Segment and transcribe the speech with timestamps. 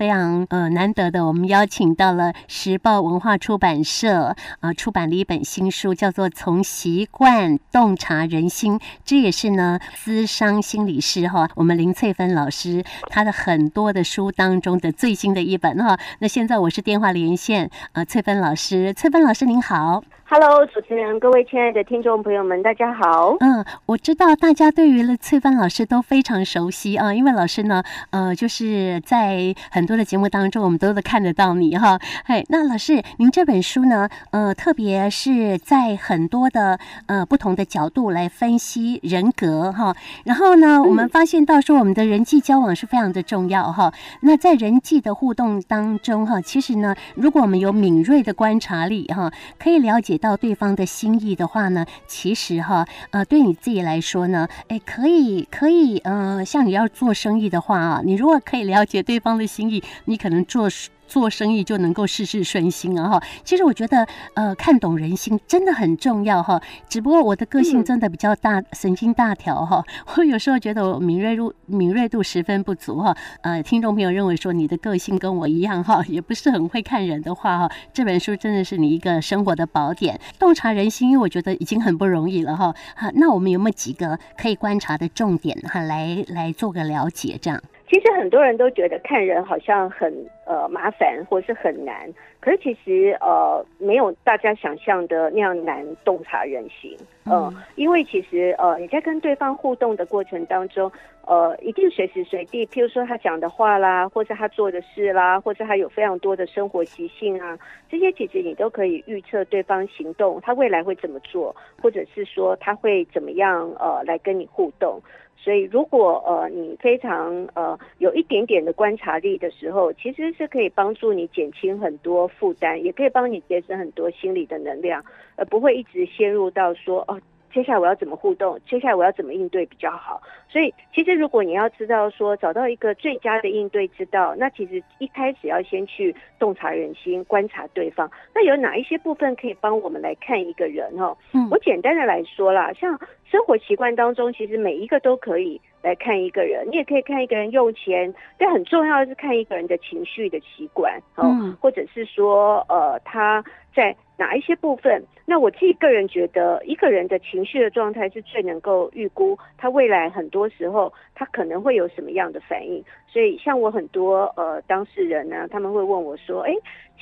[0.00, 15.98] 非常呃难得的，我们邀请到了时报文化出版社啊出版了一本新书，叫做《从习惯洞察人心》，这也是呢资商心理师哈，我们林翠芬老师他的很多的书当中的最新的一本哈。
[16.20, 20.02] 那现在我是电话连线呃翠芬老师，翠芬老师您好。
[20.32, 23.34] Hello，主持人，各位亲爱的听众朋友们，大家好。
[23.40, 31.98] 嗯，我知道大家对于了翠芬老师都非常熟悉啊，因为老师呢，呃，就是在很多的节目当中，我们都能看得到你哈。
[32.24, 39.96] 哎，那老师，您这本书呢，呃，特别是在很多的呃不同的角度来分析人格哈。
[40.24, 43.92] 然后呢，我们发现到说，我们的人际交往是非常的重要哈。
[44.20, 50.20] 那在人际的互动当中哈，其实呢，如果我们有敏锐的观察力哈，可以了解。
[50.20, 60.68] 到对方的心意的话呢，其实哈，呃，对你自己来说呢，哎，可以，可以，呃，像你要做生意的话啊，你如果可以了解对方的心意，你可能做。
[61.10, 63.08] 做生意就能够事事顺心啊！
[63.08, 66.62] 哈，其实我觉得，呃，看懂人心真的很重要哈。
[66.88, 69.84] 只不过我的个性真的比较大，神经大条哈。
[70.14, 73.12] 我有时候觉得我敏锐度敏锐度十分不足哈。
[73.40, 82.72] 呃，听众朋友认为说你的个性跟我一样哈， 也不是很会看人的话哈，这本书真的是你一个生活的宝典，洞察人心，因为我觉得已经很不容易了哈。
[82.94, 87.60] 好，那我们有没有几个可以观察的重点哈，来来做个了解这样？
[87.90, 90.14] 其实很多人都觉得看人好像很
[90.46, 92.08] 呃麻烦，或是很难。
[92.38, 96.96] 可是其实呃没有大家想象的那样难洞察人心。
[97.26, 100.90] 嗯，因为其实呃你在跟对方互动的过程当中，
[101.26, 107.58] 呃一定随时随地，譬如说他讲的话啦，或者他做的事啦，或者他有非常多的生活习性啊，
[107.90, 115.00] 这些其实你都可以预测对方行动，他未来会怎么做，或者是说他会怎么样呃来跟你互动。
[115.42, 125.02] 所以，如果呃你非常呃有一点点的观察力的时候，其实是可以帮助你减轻很多负担，也可以帮你节省很多心理的能量，
[125.36, 127.18] 而不会一直陷入到说哦。
[127.52, 128.58] 接下来我要怎么互动？
[128.66, 130.20] 接下来我要怎么应对比较好？
[130.48, 138.10] 所以，其实如果你要知道说找到一个最佳的应对之道，那其实一开始要先去洞察人心，观察对方。
[138.34, 140.96] 那有哪一些部分可以帮我们来看一个人？
[140.96, 142.98] 哈，嗯，我简单的来说啦，像
[143.30, 146.66] 生活习惯当中，其实每一个都可以来看一个人。
[146.70, 153.96] 你也可以看一个人用钱，但很重要的是看一个人的情绪的习惯，嗯，或者是说，呃，他在。
[154.20, 155.02] 哪一些部分？
[155.24, 162.84] 那我自己个人觉得，一个人的情绪的状态是最能够预估他未来很多时候他可能会有什么样的反应。
[163.08, 166.52] 所以，像我很多呃当事人呢，他们会问我说：“哎，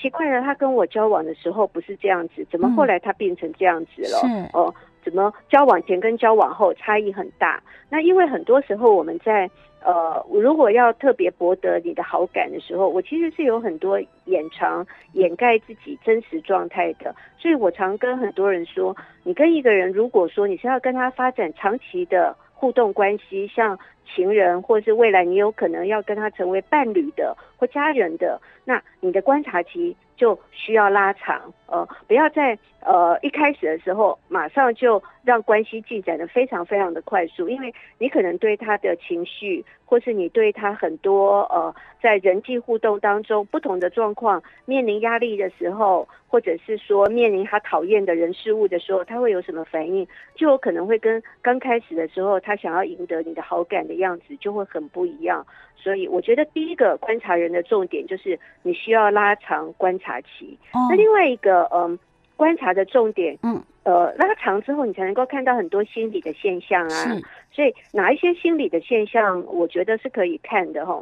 [0.01, 4.49] 奇怪了，他跟我交往的时候不是这样子，怎么后来他变成这样子了？
[4.53, 4.73] 哦，
[5.09, 7.63] 怎么交往前跟交往后差异很大？
[7.89, 17.15] 那因为很多时候我们在。”呃，如果要特别博得你的好感的时候，我其实是有很多掩藏、掩盖自己真实状态的。
[17.39, 23.79] 所以我常跟很多人说，你跟一个人，如果说你是要跟他发展长期的互动关系，像
[24.15, 29.97] 情人，或是未来你有可能要跟他成为伴侣的或家人的，那你的观察期。
[30.19, 50.05] 就需要拉长，呃，不要在呃一开始的时候马上就让关系进展的非常非常的快速，因为你可能对他的情绪，或是你对他很多呃在人际互动当中不同的状况面临压力的时候，或者是说面临他讨厌的人事物的时候，他会有什么反应，
[50.35, 55.47] 就有可能会跟刚开始的时候他想要赢得你的好感的样子就会很不一样。
[55.77, 60.59] 所以我觉得第一个观察人的重点就是你需要拉长观察期。
[60.91, 61.97] 那另外一个，嗯，
[62.37, 67.17] 观察的重点，嗯，呃，拉长之后你才能够看到很多心理的现象啊。
[67.53, 71.01] 所以哪一些心理的现象，我觉得是可以看的哈。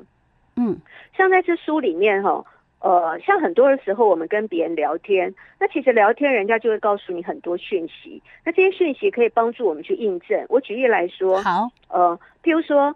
[0.56, 0.78] 嗯，
[1.16, 2.44] 像在这书里面哈，
[2.80, 10.44] 呃，像很多的时候我们跟别人聊天，那其实聊天人家就会告诉你很多讯息，那这些讯息可以帮助我们去印证。
[10.48, 12.94] 我举例来说，好，呃，譬如说，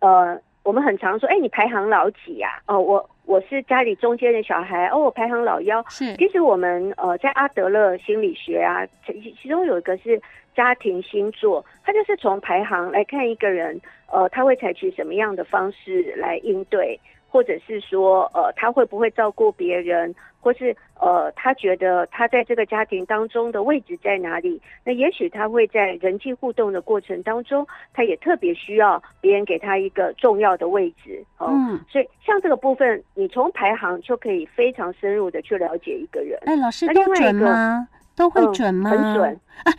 [0.00, 0.40] 呃。
[0.64, 2.62] 我们很常说，哎，你排行老几呀？
[2.68, 5.84] 哦，我我是家里中间的小孩，哦，我排行老幺。
[5.88, 10.22] 是，其实我们呃，在阿德勒心理学啊，其其中有一个是
[10.54, 16.96] 家庭星座，它就是从排行来看一个人，呃，他会采取什么样的方式来应对。
[17.32, 24.60] 或者是说，呃，他会不会照顾别人，或是呃，他觉得他在这个家庭当中的位置在哪里？
[24.84, 31.24] 那也许他会在人际互动的过程当中，他也特别需要别人给他一个重要的位置。
[31.40, 36.38] 嗯，所以像这个部分，你从排行就可以非常深入的去了解一个人。
[36.44, 37.56] 哎，老师，另外一个
[38.16, 38.90] 都会准吗？
[38.90, 39.72] 很准啊，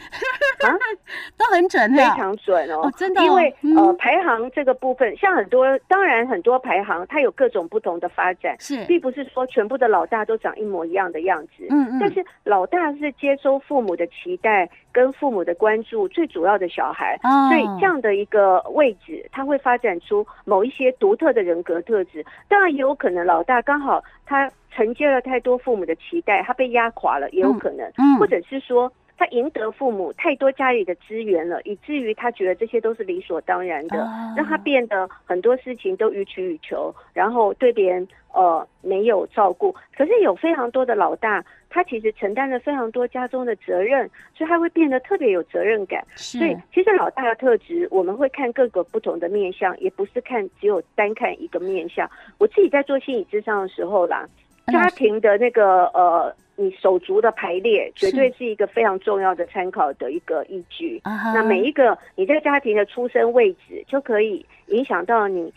[1.38, 3.22] 都很准，非常准哦，真的。
[3.24, 11.68] 因为呃，排行这个部分，像很多，当然很多排行，它有各种不同的发展，是，并不是说全部的老大都长一模一样的样子。
[11.70, 12.00] 嗯嗯。
[12.00, 17.20] 但是老大是接收父母的期待跟父母的关注最主要的小孩，
[17.50, 22.24] 所以这样的一个位置，他会发展出某一些独特的人格特质。
[22.48, 28.90] 当然也有可能老大刚好他承接了太多父母的期待，他被压垮了，也有可能，或者是说。
[29.16, 33.98] 他赢得父母太多家里的资源了，以至于他觉得这些都是理所当然的，
[34.36, 39.74] 让他变得很多事情都予取予求，然后对别人呃没有照顾。
[39.96, 46.06] 可是有非常多的老大，他其实承担了非常多家中的责任，所以他会变得特别有责任感。
[46.16, 52.08] 所以其实老大的特质，我们会看各个不同的面相，也不是看只有单看一个面相。
[52.38, 54.30] 我自己在做心理智商的时候啦，
[54.68, 56.34] 家庭的那个呃。
[56.56, 61.02] 你手足的排列绝对是一个非常重要的参考的一个依据。
[61.04, 65.52] 那每一个你在家庭的出生位置，就可以影响到你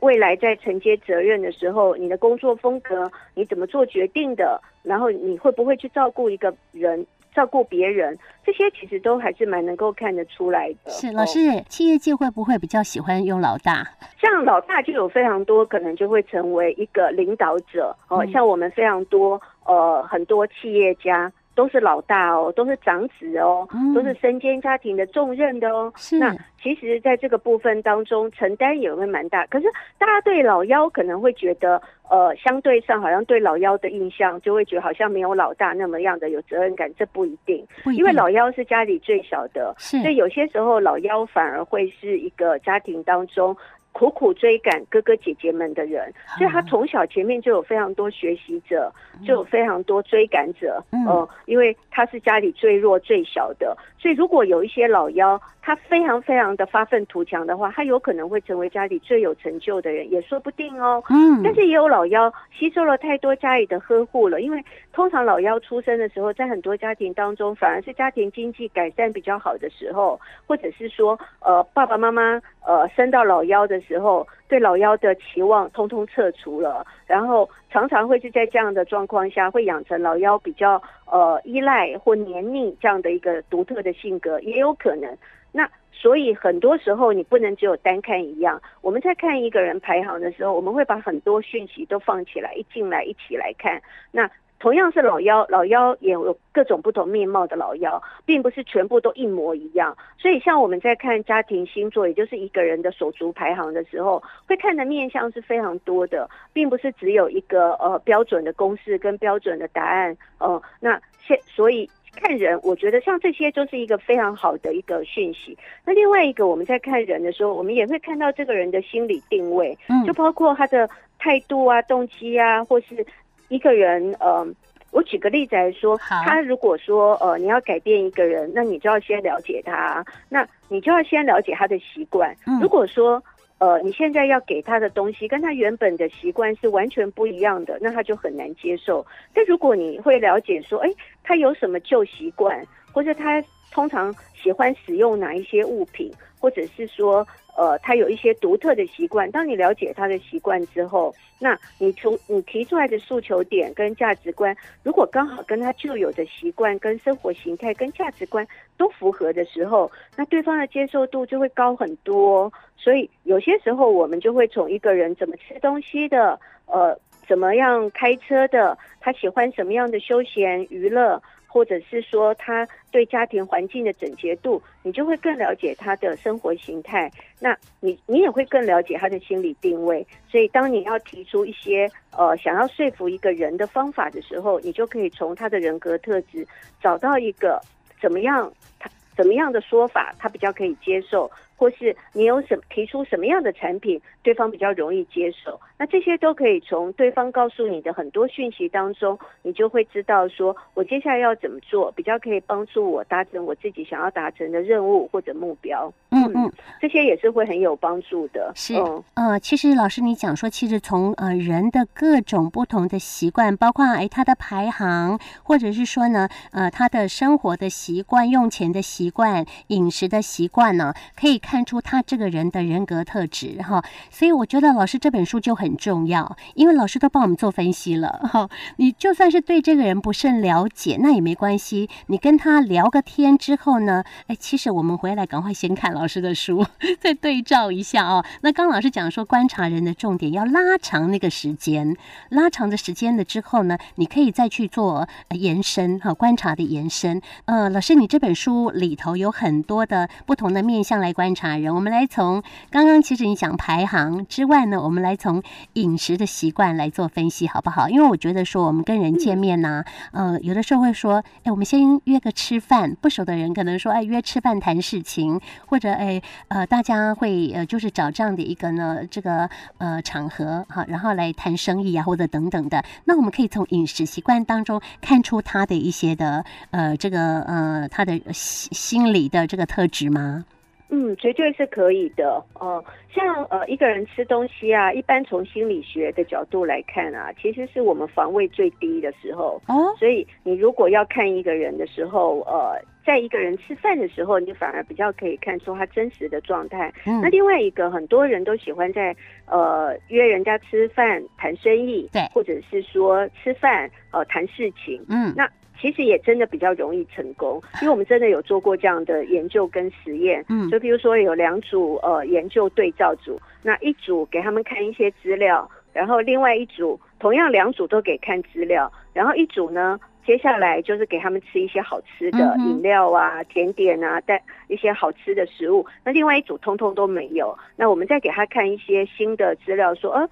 [0.00, 7.06] 未来在承接责任的时候，你的工作风格，你怎么做决定的，然后你会不会去照顾一个人。
[7.34, 10.90] 照顾别人，这些其实都还是蛮能够看得出来的。
[10.90, 11.38] 是老师，
[11.68, 13.86] 企业界会不会比较喜欢用老大？
[14.18, 18.24] 像老大就有非常多可能就会成为一个领导者哦。
[18.32, 25.92] 像我们非常多呃很多企业家都是老大哦，都是长子哦，都是身兼家庭的重任的哦。
[26.20, 26.32] 那
[26.62, 29.44] 其实在这个部分当中承担也会蛮大。
[29.46, 29.66] 可是
[29.98, 31.82] 大家对老幺可能会觉得。
[32.08, 37.66] 呃，相对上好像对老幺的印象就会觉得好像没有老大那么样的有责任感，这不一定，
[37.96, 43.56] 因为老幺是家里最小的，所以有些时候老幺反而会是一个家庭当中。
[43.96, 48.92] 苦苦追赶哥哥姐姐们的人，所以他从小前面就有非常多学习者，
[49.24, 50.84] 就有非常多追赶者。
[50.92, 61.02] 嗯，因为他是家里最弱最小的，所以如果有一些老幺，他非常非常的发愤图强的话，他有可能会成为家里最有成就的人，也说不定哦。
[61.10, 73.80] 嗯，但是也有老幺吸收了太多家里的呵护了，因为通常老幺出生的时候，在很多家庭当中，反而是家庭经济改善比较好的时候，或者是说，呃，爸爸妈妈呃生到老幺的。
[73.86, 85.16] 时候对老幺的期望通通撤除了，然后常常会是在这样的状况下，会养成老幺比较呃依赖或黏腻这样的一个独特的性格，也有可能。
[85.52, 93.80] 那所以很多时候你不能只有单看一样，我们在看一个人排行的时候，我们会把很多讯息都放起来，一进来一起来看。
[94.12, 99.94] 那同样是老幺，老幺也有各种不同面貌的老幺，并不是全部都一模一样。
[100.18, 110.16] 所以，像我们在看家庭星座，也就是一个人的手足排行的时候，会看的面相是非常多的，并不是只有一个呃标准的公式跟标准的答案。
[110.38, 115.56] 呃，那现所以看人，我觉得像这些就是一个非常好的一个讯息。
[115.84, 119.76] 那另外一个，我们在看人的时候，我们也会看到这个人的心理定位，
[120.06, 120.88] 就包括他的
[121.18, 123.06] 态度啊、动机啊，或是。
[123.48, 124.46] 一个人，呃，
[124.90, 132.34] 我举个例子来说，他如果说，呃，你要改变一个人，那你就要先了解他，那你就要先了解他的习惯。
[132.60, 133.22] 如果说，
[133.58, 139.04] 呃，你现在要给他的东西跟他原本的习惯是完全不一样的，那他就很难接受。
[139.32, 140.90] 但如果你会了解说，哎，
[141.22, 142.62] 他有什么旧习惯，
[142.96, 146.10] 或者他通常喜欢使用哪一些物品，
[146.40, 147.26] 或者是说。
[147.58, 149.30] 呃，他有一些独特的习惯。
[149.30, 162.52] 当你了解他的习惯之后，那你从你提出来的诉求点跟价值观，如果刚好跟他旧有的习惯、跟生活形态、跟价值观都符合的时候，那对方的接受度就会高很多。
[162.76, 166.94] 所以有些时候，我们就会从一个人怎么吃东西的，呃，
[167.26, 171.22] 怎么样开车的，他喜欢什么样的休闲娱乐。
[171.56, 177.10] 或者是说他对家庭环境的整洁度，你就会更了解他的生活形态。
[177.40, 180.06] 那你你也会更了解他的心理定位。
[180.30, 186.46] 所以，当你要提出一些呃想要说服一个人的方法的时候，你就可以从他的人格特质
[186.78, 187.58] 找到一个
[188.02, 191.30] 怎么样他怎么样的说法，他比较可以接受。
[191.56, 205.92] 或是你有什么提出什么样的产品，对方比较容易接受，那这些都可以从对方告诉你的很多讯息当中，你就会知道说我接下来要怎么做，比较可以帮助我达成我自己想要达成的任务或者目标。
[206.10, 208.52] 嗯嗯，这些也是会很有帮助的。
[208.54, 208.74] 是，
[209.14, 221.40] 呃，其实老师你讲说，其实从呃人的各种不同的习惯，包括哎他的排行，或者是说呢，呃他的生活的习惯、用钱的习惯、饮食的习惯呢，可以。
[221.46, 223.84] 看出他这个人的人格特质哈。
[224.10, 228.50] 所以我觉得老师这本书就很重要，因为老师都帮我们做分析了哈。
[228.78, 236.66] 你就算是对这个人不甚了解，那也没关系，你跟他聊个天之后呢，哎，其实我们回来赶快先看老师的书，
[236.98, 238.24] 再对照一下哦。
[238.40, 241.96] 那刚老师讲说，观察人的重点要拉长那个时间，
[242.30, 247.22] 拉长的时间了之后呢，你可以再去做延伸哈，观察的延伸。
[247.44, 251.72] 呃，老师，你这本书里头有很多的不同的面向来观察人。
[251.72, 255.42] 我们来从刚刚其实你讲排行之外呢，我们来从
[255.74, 257.88] 饮食的习惯来做分析，好不好？
[257.88, 262.96] 因为我觉得说我们跟人见面呐，呃，有的时候会说，哎，我们先约个吃饭。
[263.00, 272.82] 不熟的人可能说，哎，约吃饭谈事情，或者哎，呃，大家会呃，就是找这样的一个呢，这个呃场合哈，然后来谈生意啊，或者等等的。
[273.04, 277.36] 那我们可以从饮食习惯当中看出他的一些的呃，这个。
[277.46, 280.44] 呃，他的心心理的这个特质吗？
[280.88, 282.42] 嗯，绝对是可以的。
[282.60, 289.60] 呃，像呃一个人吃东西啊，一般从心理学的角度来看啊，其实是我们防卫最低的时候。
[289.66, 296.92] 哦，所以你如果要看一个人的时候，呃，在一个人吃饭的时候，你反而比较可以看出他真实的状态。
[297.06, 299.14] 嗯，那另外一个，很多人都喜欢在
[299.46, 305.00] 呃约人家吃饭谈生意，对，或者是说吃饭呃谈事情。
[305.08, 305.48] 嗯，那。
[305.78, 310.42] 其实也真的比较容易成功， 因为我们真的有做过这样的研究跟实验。
[310.48, 325.86] 嗯，就比如说有两组呃研究对照组，那一组给他们看一些资料，然后另外一组同样两组都给看资料，然后一组呢接下来就是给他们吃一些好吃的饮料啊、甜点啊，带一些好吃的食物。
[326.04, 327.56] 那另外一组通通都没有。
[327.76, 330.28] 那我们再给他看一些新的资料，说呃。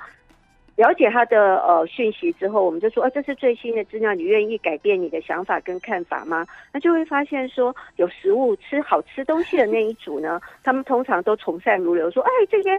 [0.76, 6.44] 了解他的呃讯息之后，我们就说，啊，这是最新的资料，你愿意改变你的想法跟看法吗？
[6.72, 12.70] 那就会发现说，有食物吃好吃东西的那一组呢， 他们通常都从善如流，说，哎，这些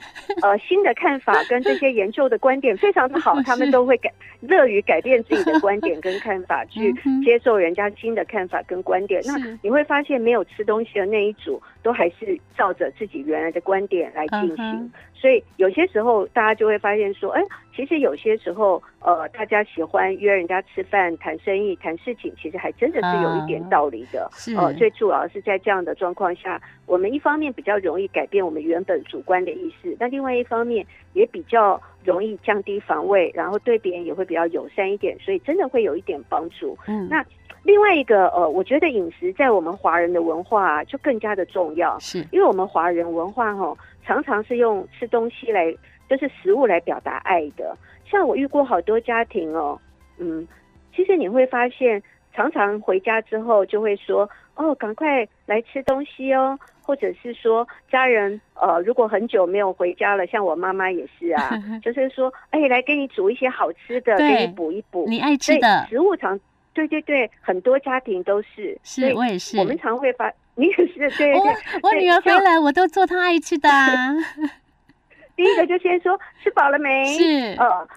[0.42, 4.12] 呃新的看法跟这些研究的观点非常的好， 他们都会改
[4.42, 9.22] 乐于改变自己的观点跟看法，去接受人家新的看法跟观点。
[9.26, 14.92] 那你会发现，没有吃东西的那一组，都还是照着自己原来的观点来进行。
[15.14, 17.42] 所以有些时候，大家就会发现说，哎，
[17.76, 24.28] 其实有些时候，呃，大家喜欢约人家吃饭、谈生意、谈事情，其实还真的是有一点道理的。
[24.58, 36.76] 呃，最主要是在这样的状况下，我们一方面比较容易改变我们原本主观的意识，那另外一方面也比较容易降低防卫，然后对别人也会比较友善一点，所以真的会有一点帮助。
[36.88, 37.24] 嗯，那
[37.66, 43.76] 另外一个，呃，我觉得饮食在我们华人的文化就更加的重要，是因为我们华人文化哈。
[44.06, 45.76] 常常是用吃东西来，
[46.08, 47.76] 就是食物来表达爱的。
[48.08, 49.80] 像我遇过好多家庭哦，
[50.20, 50.48] 嗯，
[50.96, 52.00] 其实你会发现，
[52.32, 56.56] 常常回家之后就会说：“哦，赶快来吃东西哦。”
[56.86, 61.50] 或者是说，家人呃，如果很久没有回家了，像我妈妈也是啊，
[61.82, 66.40] 就是说：“哎，来给你煮一些好吃的，给你补一补。”你爱吃的食物常，
[66.76, 68.78] 对对对，很多家庭都是。
[68.84, 69.58] 是我也是。
[69.58, 70.32] 我们常会发。
[70.56, 71.44] 你也是 对，我
[71.82, 73.68] 我女儿回来，我都做她爱吃的。
[73.70, 74.14] 啊
[75.36, 77.06] 第一个就先说吃饱了没？
[77.18, 77.88] 是，呃，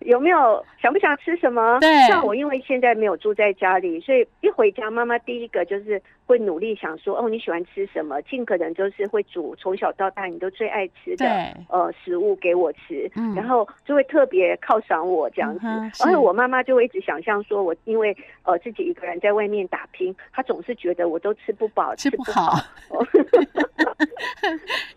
[0.00, 1.78] 有没有想不想吃什么？
[1.80, 8.20] 对，像我因为现在没有住在家里，所以一回家，妈妈第一个就是会努力想说，哦，你喜欢吃什么？
[8.22, 11.24] 尽可能就是会煮从小到大你都最爱吃的
[11.68, 15.66] 呃食物给我吃，嗯然后就会特别犒赏我这样子。
[16.04, 22.54] 而且我妈妈就会一直想象说，我因为呃自己一个人在外面打拼，她总是觉得我都吃不饱，吃不好。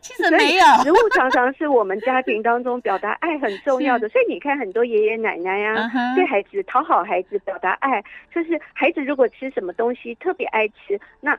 [0.02, 4.10] 其实没有，食物常常是我们家庭当中表达爱很重要的。
[4.10, 5.75] 所以你看，很多爷爷奶奶呀，
[6.16, 8.04] 对孩子讨好孩子，表达爱，
[8.34, 11.38] 就是孩子如果吃什么东西特别爱吃，那。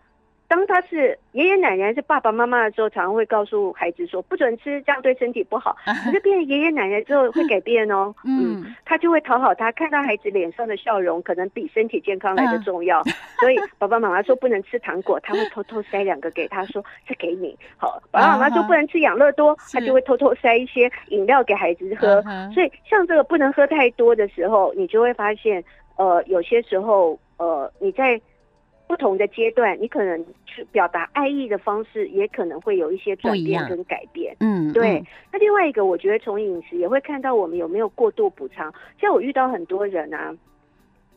[0.49, 5.77] 当他是爷爷奶奶是爸爸妈妈的时候，常常会告诉孩子说不准吃，这样对身体不好。
[5.85, 13.03] 可是变成爷爷奶奶之后会改变哦， 嗯，他就会讨好他，看到孩子脸上的笑容，可能比身体健康来的重要。
[13.41, 17.57] 所以爸爸妈妈说不能吃糖果，他会偷偷塞两个给他说这给你。
[17.77, 22.23] 好，爸爸妈妈说不能吃养乐多，他就会偷偷塞一些饮料给孩子喝。
[22.55, 25.63] 所以像这个不能喝太多的时候，你就会发现，
[25.97, 28.21] 呃，有些时候，呃，你在。
[28.87, 34.35] 不同的阶段，你可能去表达爱意的方式，也可能会有一些转变跟改变。
[34.41, 35.03] 嗯，对。
[35.33, 38.73] 那另外一个，我觉得从饮食也会看到我们有没有过度补偿。
[39.01, 40.35] 像我遇到很多人啊，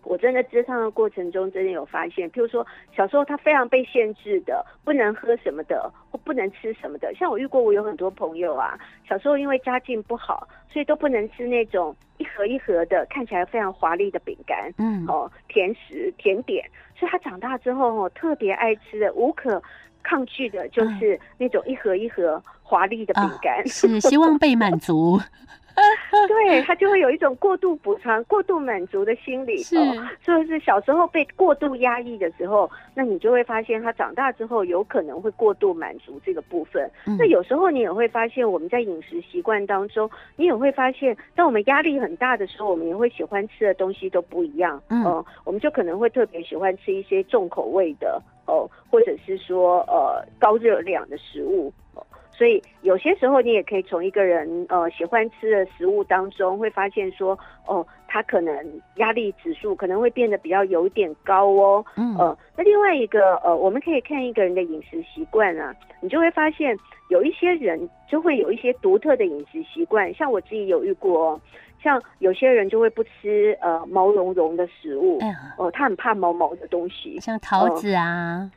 [0.04, 2.66] 我真的智商的过程中，真的有发现，譬如说
[2.96, 7.14] 小时候他非常被限制的，不能喝什么的，或不能吃什么的。
[7.16, 16.66] 像我遇过，我有很多朋友啊，小时候因为家境不好，所以都不能吃那种一盒一盒的看起来非常华丽的饼干，嗯，哦，甜食甜点。
[16.98, 19.62] 所以他长大之后哦，特别爱吃的无可
[20.02, 25.20] 抗拒的就是那种一盒一盒华丽的饼干，是希望被满足。
[26.28, 29.76] 对他就会有一种过度补偿、过度满足的心理，是，
[30.24, 36.90] 所以是小时候被过度压抑的时候，那你就会发现他长大之后有可能会过度满足这个部分。
[37.18, 44.82] 那有时候你也会发现，我们在饮食习惯当中，你也会发现，当我们压力很大的时候，我们也会喜欢吃的东西都不一样。
[44.90, 45.04] 嗯，
[45.44, 51.72] 我们就可能会特别喜欢吃一些重口味的哦，或者是说呃高热量的食物。
[52.40, 58.56] 所以有些时候，你也可以从一个人呃喜欢吃的食物当中，会发现说，哦，他可能
[58.96, 61.86] 压力指数可能会变得比较有点高哦。
[61.98, 62.16] 嗯。
[62.18, 66.78] 呃，那另外一个呃，我们可以看一个人的饮食习惯啊，你就会发现
[67.10, 70.14] 有一些人就会有一些独特的饮食习惯。
[70.14, 71.38] 像我自己有遇过，
[71.84, 75.20] 像有些人就会不吃呃毛茸茸的食物，
[75.58, 78.50] 哦，他很怕毛毛的东西，像桃子啊。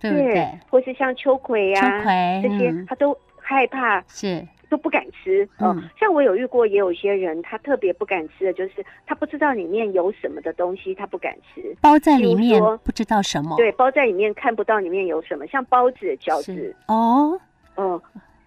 [0.00, 2.02] 对，或是像秋葵呀
[2.42, 5.48] 这些，他都害怕，是都不敢吃。
[5.60, 11.74] 嗯，像我有遇过，也有些人他特别不敢吃的，就是他不知道里面有什么的东西，他不敢吃。
[11.80, 16.74] 包在里面不知道什么，对，包在里面看不到里面有什么，像包子、饺子。
[16.88, 17.40] 哦，
[17.76, 18.00] 嗯，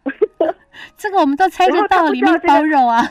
[0.98, 3.02] 这个我们都猜得到，里面包肉啊。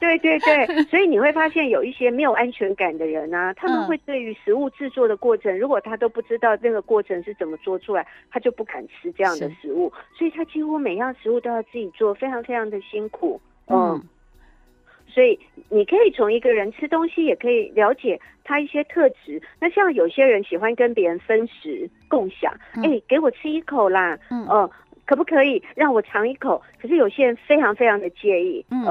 [0.00, 13.40] 对对对，所以你会发现有一些没有安全感的人啊，他们会对于食物制作的过程，如果他都不知道那个过程是怎么做出来，他就不敢吃这样的食物，所以他几乎每样食物都要自己做，非常非常的辛苦。
[13.68, 14.02] 嗯，
[15.06, 15.38] 所以
[15.70, 19.40] 你可以从一个人吃东西，也可以了解他一些特质。
[19.58, 24.68] 那像有些人喜欢跟别人分食共享，哎，给我吃一口啦，嗯。
[25.06, 26.60] 可不可以让我尝一口？
[26.80, 28.84] 可是有些人非常非常的介意，嗯，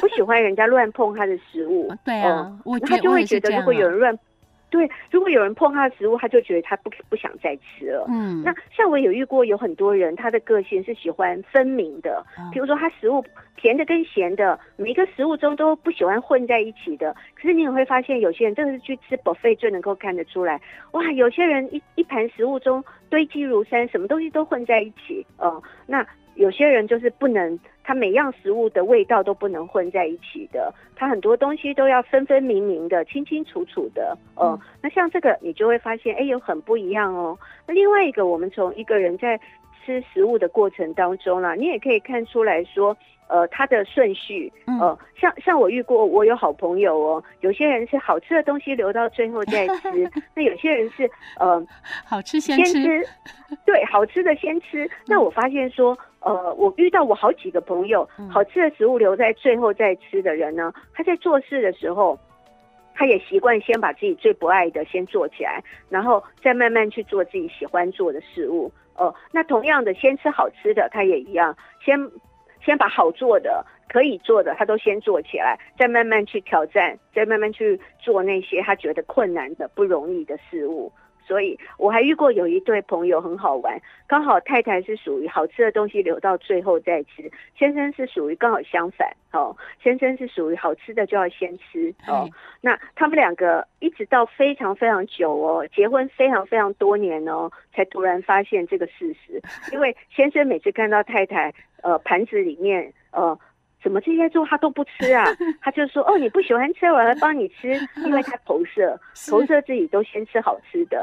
[0.00, 1.92] 不喜欢人家乱碰他的食物。
[2.04, 2.52] 对啊，
[2.86, 4.18] 他就会觉得如果有人乱。
[4.76, 8.04] 对，如果有人碰他的食物，他就觉得他不不想再吃了。
[8.08, 12.22] 嗯，那像我有遇过有很多人，他的个性是喜欢分明的。
[12.52, 13.24] 比如说，他食物
[13.56, 17.16] 甜的跟咸的，每一个食物中都不喜欢混在一起的。
[17.34, 20.60] 可是你也会发现，有些人真的是去吃 buffet 最能够看得出来。
[20.92, 25.26] 哇，有些人一一盘食物中堆积如山，什么东西都混在一起。
[25.38, 26.06] 哦，那。
[26.36, 34.16] 有些人就是不能，他每样食物的味道都不能混在一起的，他很多东西都要分分明明的、清清楚楚的。
[34.36, 37.38] 哦，那像这个，你就会发现，哎，有很不一样哦。
[37.66, 39.40] 那另外一个，我们从一个人在
[39.84, 42.96] 吃食物的过程当中啦，你也可以看出来说。
[43.28, 51.60] 呃，他的顺序，呃，像像我遇过，我有好朋友哦，有些人是好吃的东西留到最后再吃， 那有些人是呃，
[52.04, 53.04] 好吃先吃，
[53.64, 54.88] 对，好吃的先吃。
[55.06, 62.16] 那我发现说，呃，我遇到我好几个朋友，好吃的食物留在最后再吃的人呢，他在做事的时候，
[62.94, 68.70] 他也习惯先把自己最不爱的先做起来，然后再慢慢去做自己喜欢做的事物。
[68.94, 71.98] 哦，那同样的，先吃好吃的，他也一样，先。
[72.66, 80.92] 先把好做的、可以做的，他都先做起来，再慢慢去挑战，再慢慢去做那些他觉得困难的、不容易的事物。
[81.26, 92.30] 所以我还遇过有一对朋友很好玩，刚好太太是属于好吃的东西留到最后再吃，先生是属于刚好相反哦，先生是属于好吃的就要先吃哦。
[92.60, 103.36] 那他们两个一直到非常非常久哦，结婚非常非常多年哦，才突然发现这个事实，因为先生每次看到太太呃盘子里面呃。
[103.86, 105.24] 怎么这些猪他都不吃啊？
[105.62, 107.78] 他就说：“哦，你不喜欢吃，我来帮你吃。
[108.04, 108.98] ”因为他投射，
[109.30, 111.00] 投射自己都先吃好吃的。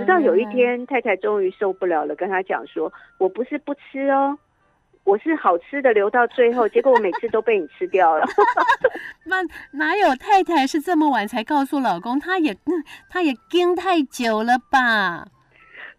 [0.00, 4.38] 直到有一天，太太终于受不了了，跟他讲说：“我不是不吃哦，
[5.04, 8.24] 我是好吃的留到最后，结果我每次都被你吃掉了。
[9.26, 12.18] ”那哪有太太是这么晚才告诉老公？
[12.18, 12.56] 他也
[13.10, 15.26] 他也盯太久了吧？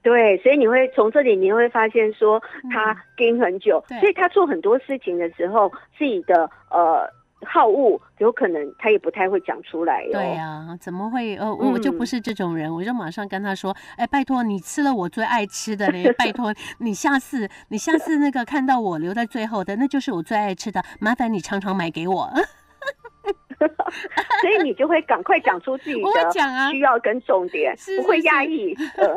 [0.08, 2.41] 对，所以你会从这里你会发现说
[2.72, 7.06] 他盯很久，所以他做很多事情的时候，自己的呃
[7.46, 10.06] 好恶有可能他也不太会讲出来。
[10.13, 11.36] 对呀，怎么会？
[11.36, 22.32] 呃，我就不是这种人，我就马上跟他说：“哎，拜托你吃了我最爱吃的嘞，拜托 你下次你下次那个看到我留在最后的，那就是我最爱吃的，麻烦你常常买给我。”
[24.41, 26.32] 所以你就会赶快讲出自己的
[26.72, 28.76] 需要跟重点，不会压抑。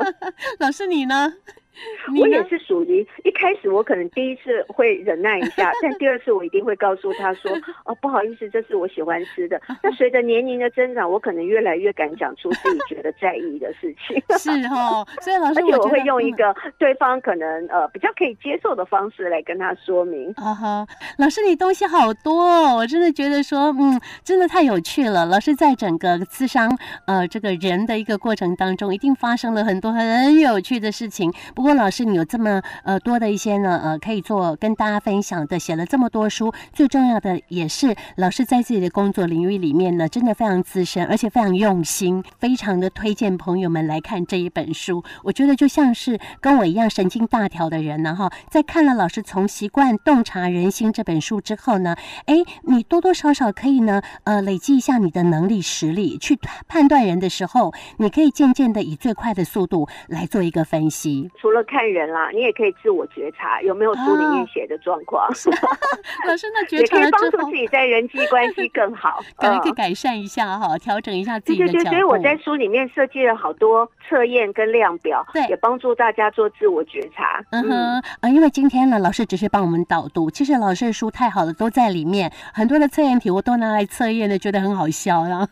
[0.58, 1.32] 老师你呢？
[2.20, 7.50] 我也是属于一开始我可能第一次会忍耐一下， 但第二次我一定会告诉他说：
[7.84, 14.20] “哦，不好意思，这是我喜欢吃的。”那随着年龄的增长，我可能越来越敢讲出自己觉得在意的事情。
[14.38, 20.30] 是哦，所以老师，而且我会用一个对方可能呃比较可以接受的方式来跟他说明。
[20.36, 20.86] 啊哈，
[21.18, 25.24] 老师你东西好多，哦，我真的觉得说嗯，真的太有趣了。
[25.26, 31.32] 老师在整个智商呃这个人的一个过程当中，一定发生了很多很有趣的事情。
[31.60, 45.04] 不过老师，你有这么呃多的一些呢呃可以做跟大家分享的，写了这么多书，最重要的也是老师在自己的工作领域里面呢，真的非常资深，而且非常用心，非常的推荐朋友们来看这一本书。
[45.22, 51.94] 我觉得就像是跟我一样神经大条的人呢哈，在看了老师从习惯洞察人心这本书之后呢，
[52.24, 61.28] 哎，你多多少少可以呢呃累积一下你的能力实力，去判断人的时候，你可以渐渐的以最快的速度来做一个分析。
[61.50, 65.28] 了看人啦，你也可以自我觉察有没有书里面写的状况。
[66.26, 77.42] 老师，那觉察也可以帮助自己在人际关系更好， 可以改善一下哈，调整一下自己的对对对，所以我在书里面设计了好多测验跟量表，对，也帮助大家做自我觉察。
[77.50, 85.46] 嗯哼，啊，因为今天呢，老师只是帮我们导读，其实老师的书太好了，都在里面，很多的测验题我都拿来测验的，觉得很好笑，然 后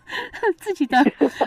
[0.56, 0.98] 自己的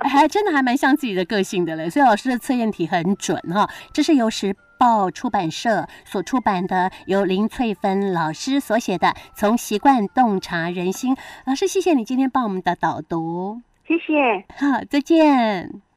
[0.04, 3.70] 还真的还蛮像自己的个性的嘞，所以老师的测验题很准哈。
[3.94, 11.14] 这是由时报出版社所出版的，由林翠芬老师所写的《从习惯洞察人心》。
[11.46, 15.91] 老师，谢谢你今天帮我们的导读，谢谢，好，再见。